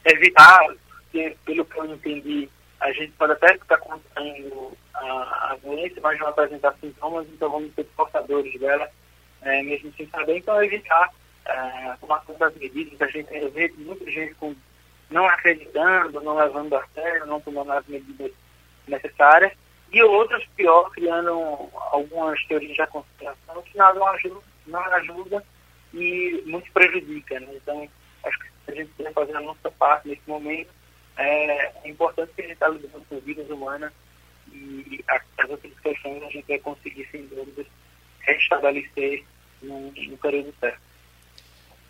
evitar, 0.05 0.61
porque, 0.89 1.37
pelo 1.45 1.65
que 1.65 1.79
eu 1.79 1.87
entendi, 1.87 2.49
a 2.81 2.93
gente 2.93 3.13
pode 3.13 3.33
até 3.33 3.55
estar 3.55 3.79
contraindo 3.79 4.77
a, 4.93 5.53
a 5.53 5.59
doença, 5.63 6.01
mas 6.03 6.19
não 6.19 6.29
apresentar 6.29 6.75
sintomas, 6.81 7.27
então 7.29 7.51
vamos 7.51 7.75
ser 7.75 7.85
portadores 7.97 8.59
dela, 8.61 8.91
é, 9.43 9.63
mesmo 9.63 9.93
sem 9.97 10.07
saber. 10.09 10.39
Então, 10.39 10.63
evitar 10.63 11.11
é, 11.47 11.97
tomar 12.01 12.23
as 12.41 12.55
medidas. 12.57 13.01
A 13.01 13.07
gente 13.07 13.29
vê 13.51 13.73
muita 13.77 14.11
gente 14.11 14.35
com, 14.35 14.55
não 15.11 15.27
acreditando, 15.27 16.21
não 16.21 16.37
levando 16.37 16.75
a 16.75 16.87
sério, 16.95 17.27
não 17.27 17.41
tomando 17.41 17.73
as 17.73 17.87
medidas 17.87 18.33
necessárias. 18.87 19.53
E 19.95 20.03
outras, 20.03 20.45
pior, 20.57 20.91
criando 20.91 21.31
algumas 21.93 22.43
teorias 22.47 22.77
da 22.77 22.87
conspiração 22.87 23.63
que 23.63 23.77
não 23.77 24.07
ajuda, 24.09 24.41
ajuda 24.97 25.45
e 25.93 26.43
muito 26.47 26.71
prejudica. 26.73 27.39
Né? 27.39 27.49
Então, 27.55 27.89
acho 28.25 28.39
que 28.39 28.47
a 28.69 28.75
gente 28.75 28.91
deve 28.99 29.13
fazer 29.13 29.37
a 29.37 29.41
nossa 29.41 29.71
parte 29.71 30.09
nesse 30.09 30.23
momento 30.27 30.71
é, 31.17 31.73
é 31.85 31.89
importante 31.89 32.33
que 32.35 32.43
a 32.43 32.45
gente 32.45 32.55
está 32.55 32.69
lidando 32.69 33.05
com 33.09 33.21
vidas 33.21 33.49
humanas 33.49 33.93
e 34.53 35.05
as 35.09 35.51
outras 35.51 35.73
questões 35.81 36.23
a 36.23 36.31
gente 36.31 36.47
vai 36.47 36.59
conseguir, 36.59 37.09
sem 37.11 37.27
dúvidas, 37.27 37.67
restabelecer 38.21 39.25
no, 39.63 39.93
no 39.93 40.19
período 40.19 40.55
certo. 40.59 40.81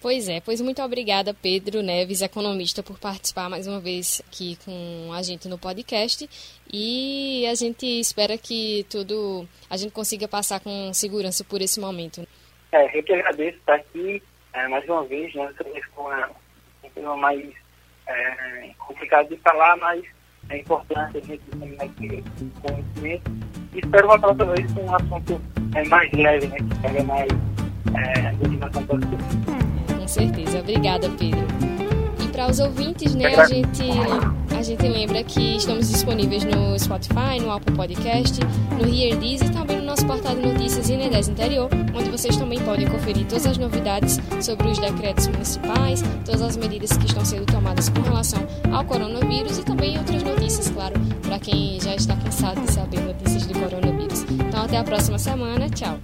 Pois 0.05 0.29
é, 0.29 0.39
pois 0.39 0.61
muito 0.61 0.83
obrigada, 0.83 1.33
Pedro 1.33 1.81
Neves, 1.81 2.21
economista, 2.21 2.83
por 2.83 2.99
participar 2.99 3.49
mais 3.49 3.67
uma 3.67 3.81
vez 3.81 4.21
aqui 4.29 4.59
com 4.63 5.11
a 5.15 5.23
gente 5.23 5.49
no 5.49 5.57
podcast. 5.57 6.29
E 6.71 7.47
a 7.47 7.55
gente 7.55 7.87
espera 7.87 8.37
que 8.37 8.85
tudo 8.91 9.49
a 9.71 9.79
gente 9.79 9.93
consiga 9.93 10.29
passar 10.29 10.61
com 10.61 10.93
segurança 10.93 11.43
por 11.43 11.63
esse 11.63 11.81
momento. 11.81 12.21
É, 12.71 12.99
eu 12.99 13.03
que 13.03 13.15
agradeço 13.15 13.57
estar 13.57 13.77
aqui 13.77 14.23
é, 14.53 14.69
mais 14.69 14.87
uma 14.87 15.07
vez, 15.07 15.35
né, 15.35 15.51
com 15.95 16.03
uma, 16.03 16.31
um 16.85 16.91
tema 16.91 17.17
mais 17.17 17.43
é, 18.07 18.71
complicado 18.77 19.31
de 19.31 19.39
falar, 19.39 19.75
mas 19.79 20.05
é 20.51 20.59
importante 20.59 21.17
a 21.17 21.21
gente 21.23 21.43
esse 22.03 22.51
conhecimento. 22.61 23.33
E 23.73 23.79
espero 23.79 24.07
voltar 24.07 24.29
outra 24.29 24.45
vez 24.55 24.71
com 24.71 24.83
um 24.83 24.95
assunto 24.95 25.41
é, 25.75 25.89
mais 25.89 26.13
leve, 26.13 26.47
né, 26.49 26.59
que 26.59 26.83
pega 26.83 27.03
mais 27.05 27.29
é, 27.97 28.33
motivação 28.33 28.85
para 28.85 29.64
Com 30.05 30.09
certeza. 30.09 30.59
Obrigada, 30.59 31.09
Pedro. 31.19 31.47
E 32.23 32.29
para 32.29 32.51
os 32.51 32.61
ouvintes, 32.61 33.15
né, 33.15 33.35
a 33.35 33.47
gente 33.47 33.85
a 34.55 34.63
gente 34.63 34.87
lembra 34.87 35.25
que 35.25 35.57
estamos 35.57 35.89
disponíveis 35.89 36.45
no 36.45 36.79
Spotify, 36.79 37.41
no 37.41 37.51
Apple 37.51 37.75
Podcast, 37.75 38.39
no 38.79 38.87
Here 38.87 39.17
This 39.17 39.41
e 39.41 39.51
também 39.51 39.79
no 39.79 39.85
nosso 39.85 40.05
portal 40.07 40.35
de 40.35 40.43
notícias 40.43 40.91
Inedés 40.91 41.29
Interior, 41.29 41.71
onde 41.95 42.11
vocês 42.11 42.37
também 42.37 42.61
podem 42.61 42.87
conferir 42.87 43.27
todas 43.27 43.47
as 43.47 43.57
novidades 43.57 44.21
sobre 44.43 44.69
os 44.69 44.79
decretos 44.79 45.27
municipais, 45.29 46.03
todas 46.27 46.43
as 46.43 46.57
medidas 46.59 46.95
que 46.99 47.07
estão 47.07 47.25
sendo 47.25 47.47
tomadas 47.47 47.89
com 47.89 48.03
relação 48.03 48.47
ao 48.73 48.85
coronavírus 48.85 49.57
e 49.59 49.63
também 49.65 49.97
outras 49.97 50.23
notícias, 50.23 50.69
claro, 50.69 50.95
para 51.23 51.39
quem 51.39 51.81
já 51.81 51.95
está 51.95 52.15
cansado 52.17 52.61
de 52.61 52.71
saber 52.71 53.01
notícias 53.01 53.47
do 53.47 53.59
coronavírus. 53.59 54.23
Então 54.25 54.65
até 54.65 54.77
a 54.77 54.85
próxima 54.85 55.19
semana. 55.19 55.71
Tchau. 55.71 55.99